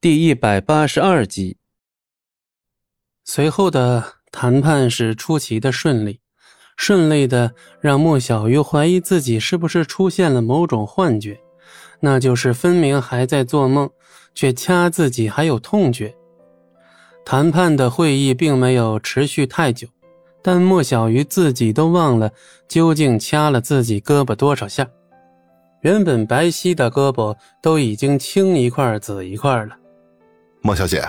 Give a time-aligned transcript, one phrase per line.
[0.00, 1.56] 第一百八十二集。
[3.24, 6.20] 随后的谈判是出奇的顺利，
[6.76, 11.40] 顺利的让莫小鱼怀疑自己是不是出现了某种幻觉，
[11.98, 13.90] 那就是分明还在做梦，
[14.36, 16.14] 却掐自己还有痛觉。
[17.24, 19.88] 谈判的会议并没有持续太久，
[20.40, 22.30] 但莫小鱼自己都忘了
[22.68, 24.88] 究竟掐了自己胳膊多少下。
[25.80, 29.76] 原本白皙的胳膊都已经青一块紫一块了。
[30.60, 31.02] 莫小姐，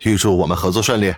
[0.00, 1.14] 预祝我们合作顺利。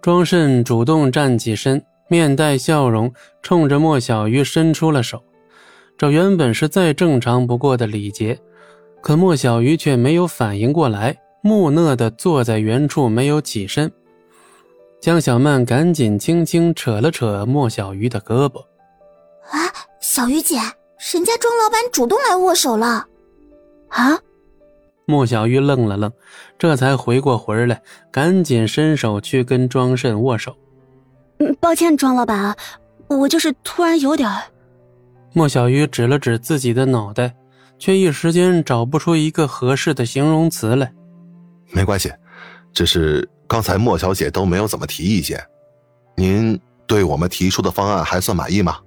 [0.00, 3.12] 庄慎主动站起身，面带笑容，
[3.42, 5.22] 冲着莫小鱼伸出了手。
[5.96, 8.38] 这原本是再正常不过的礼节，
[9.00, 13.90] 可莫小鱼却没有反应过来，木讷的坐在原处，没有起身。
[15.00, 18.58] 江小曼赶紧轻轻扯了扯莫小鱼的胳膊
[19.50, 20.58] ：“啊，小鱼姐。”
[21.14, 23.06] 人家庄老板主动来握手了，
[23.88, 24.20] 啊！
[25.10, 26.12] 莫小鱼愣了愣，
[26.58, 27.80] 这才回过魂来，
[28.12, 30.54] 赶紧伸手去跟庄慎握手。
[31.38, 32.54] 嗯，抱歉，庄老板，
[33.08, 34.30] 我就是突然有点……
[35.32, 37.34] 莫小鱼指了指自己的脑袋，
[37.78, 40.92] 却一时间找不出一个合适的形容词来。
[41.70, 42.12] 没关系，
[42.74, 45.42] 只是刚才莫小姐都没有怎么提意见，
[46.16, 48.78] 您对我们提出的方案还算满意吗？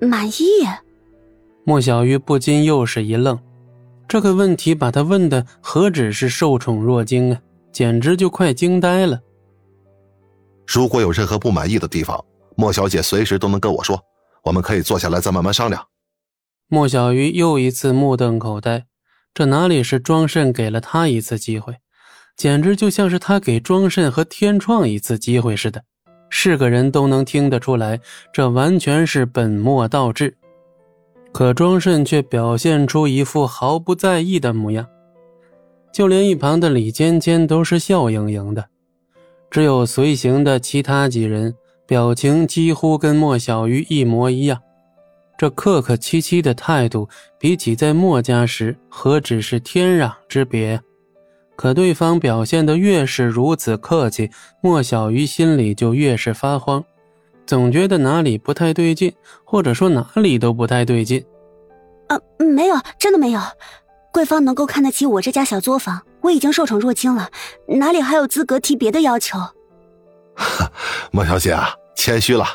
[0.00, 0.44] 满意。
[1.64, 3.36] 莫小鱼不禁又是一愣，
[4.12, 7.40] 这个问题把他问的何止是受宠若惊啊，
[7.72, 9.18] 简直就快惊呆了。
[10.66, 12.22] 如果有任何不满意的地方，
[12.54, 13.98] 莫小姐随时都能跟我说，
[14.44, 15.82] 我们可以坐下来再慢慢商量。
[16.68, 18.84] 莫小鱼又一次目瞪口呆，
[19.32, 21.76] 这哪里是庄慎给了他一次机会，
[22.36, 25.84] 简直就像是他给庄慎和天创一次机会似的。
[26.28, 27.98] 是个人都能听得出来，
[28.30, 30.36] 这完全是本末倒置。
[31.32, 34.86] 可庄慎却表现出一副毫不在意的模样，
[35.90, 38.66] 就连一旁的李尖尖都是笑盈盈的，
[39.50, 41.54] 只有随行的其他几人
[41.86, 44.60] 表情几乎跟莫小鱼一模一样。
[45.38, 50.80] 这客客气气的态度，比起在莫家时，何止是天壤之别？
[51.56, 54.30] 可对方表现的越是如此客气，
[54.62, 56.84] 莫小鱼心里就越是发慌。
[57.46, 59.12] 总觉得哪里不太对劲，
[59.44, 61.24] 或者说哪里都不太对劲。
[62.08, 63.40] 啊，没有，真的没有。
[64.12, 67.30] 贵方能够看得起我这家小作坊，我已经受宠若惊了，
[67.66, 69.38] 哪里还有资格提别的要求？
[71.10, 72.46] 莫小姐啊，谦虚了。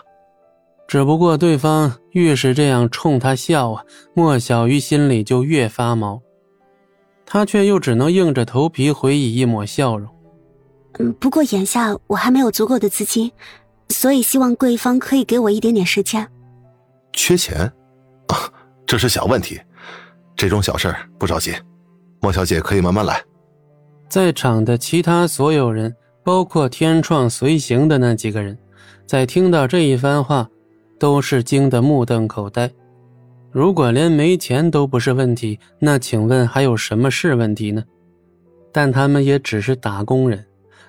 [0.87, 3.83] 只不过对方越是这样冲他笑啊，
[4.13, 6.21] 莫小鱼心里就越发毛。
[7.25, 10.07] 他却又只能硬着头皮回以一抹笑容。
[10.99, 13.29] 嗯，不过眼下我还没有足够的资金。
[13.89, 16.27] 所以，希望贵方可以给我一点点时间。
[17.13, 17.59] 缺钱？
[18.27, 18.35] 啊，
[18.85, 19.59] 这是小问题，
[20.35, 21.53] 这种小事不着急。
[22.19, 23.23] 莫小姐可以慢慢来。
[24.09, 28.57] 在场的其他所有人，包括天创随行的那几个人，
[29.05, 30.47] 在听到这一番话，
[30.99, 32.71] 都是惊得目瞪口呆。
[33.51, 37.83] 如果连没钱都不是问题，那请问还有什么是问题呢？
[38.71, 40.45] 但他们也只是打工人。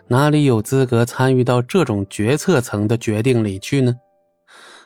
[0.08, 3.94] 哪里有资格参与到这种决策层的决定里去呢？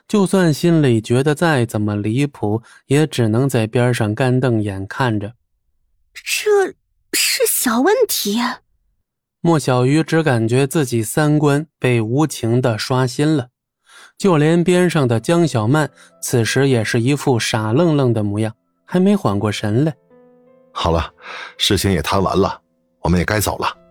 [0.09, 5.33] 就算心里觉得再怎么离谱，也只能在边上干瞪眼看着。
[6.13, 6.75] 这
[7.13, 8.39] 是小问题。
[9.41, 13.49] 莫小鱼只感觉自己三观被无情的刷新了，
[14.19, 15.91] 就连边上的江小曼
[16.21, 18.55] 此时也是一副傻愣愣的模样，
[18.85, 19.95] 还没缓过神来。
[20.73, 21.13] 好了，
[21.57, 22.61] 事情也谈完了，
[23.01, 23.82] 我们也该走了。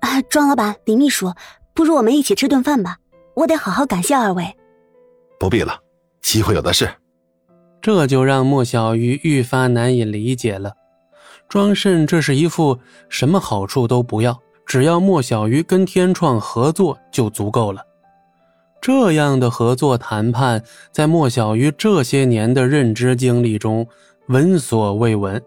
[0.00, 1.32] 呃，庄老板、李秘书，
[1.74, 2.98] 不如我们一起吃顿饭吧。
[3.34, 4.44] 我得好好感谢二位。
[5.38, 5.78] 不必了，
[6.22, 6.88] 机会有的是。
[7.80, 10.72] 这就让莫小鱼愈发难以理解了。
[11.48, 17.82] 庄慎这是一副什么好处都不要，只要莫小鱼跟天创合作就足够了。
[18.80, 20.62] 这样的合作谈判，
[20.92, 23.86] 在莫小鱼这些年的认知经历中
[24.28, 25.42] 闻所未闻。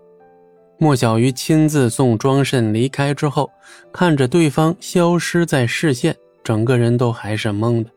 [0.80, 3.50] 莫小鱼亲自送庄慎离开之后，
[3.92, 7.90] 看着对方消失在视线，整个人都还是懵的。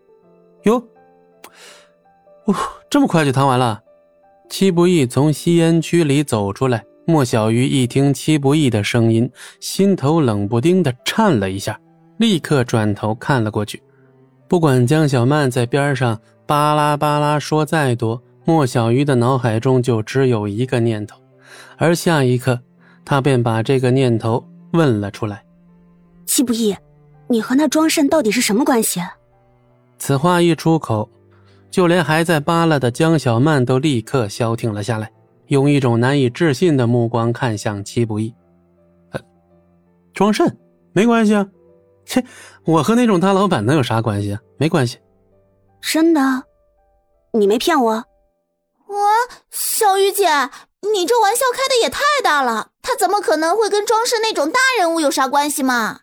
[0.62, 0.82] 哟，
[2.46, 2.54] 哦，
[2.88, 3.80] 这么快就谈完了？
[4.48, 9.30] 戚不义从吸烟区里走出来，莫小鱼一听戚不义的声音，
[9.60, 11.78] 心头冷不丁的颤了一下，
[12.16, 13.82] 立刻转头看了过去。
[14.48, 21.20] 不管江小曼在边上巴拉巴拉说再多，莫小鱼的脑海中就只有一个念头，
[21.76, 22.58] 而下一刻。
[23.04, 25.44] 他便把这个念头问了出来
[26.26, 26.76] ：“戚不义，
[27.28, 29.00] 你和那庄慎到底是什么关系？”
[29.98, 31.08] 此话一出口，
[31.70, 35.12] 就连还在扒拉的江小曼都立刻消停了下来，
[35.48, 38.34] 用一种难以置信的目光看向戚不义。
[40.14, 40.58] 庄慎，
[40.92, 41.46] 没关系啊。
[42.04, 42.24] 切，
[42.64, 44.40] 我和那种大老板能有啥关系啊？
[44.56, 44.98] 没关系。
[45.80, 46.20] 真的？
[47.32, 47.92] 你没骗我？
[48.88, 48.96] 我
[49.50, 50.26] 小雨姐，
[50.92, 52.69] 你这玩笑开的也太大了。
[52.82, 56.00] 他怎么可能会跟庄慎那种大人物有啥关系嘛？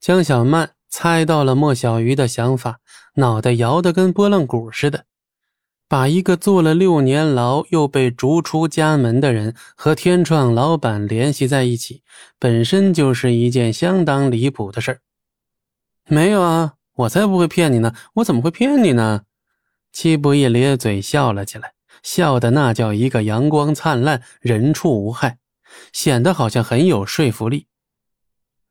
[0.00, 2.80] 江小曼猜到了莫小鱼的想法，
[3.14, 5.04] 脑袋摇得跟拨浪鼓似的。
[5.88, 12.02] 把一个坐了六年牢又被逐出家门的人和天创老板联系在一起，
[12.40, 15.00] 本身就是一件相当离谱的事儿。
[16.08, 17.94] 没有啊，我才不会骗你呢！
[18.14, 19.22] 我怎么会骗你呢？
[19.92, 25.38] 七不义咧嘴笑了起来，笑的那叫一个阳光灿烂，人畜无害，
[25.92, 27.66] 显得好像很有说服力。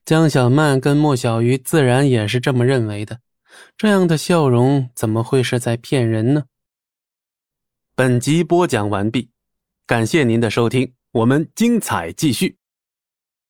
[0.05, 3.21] 江小曼跟莫小鱼自然也是这么认为的，
[3.75, 6.43] 这样的笑容怎么会是在骗人呢？
[7.95, 9.31] 本集播讲完毕，
[9.87, 12.57] 感谢您的收听，我们精彩继续。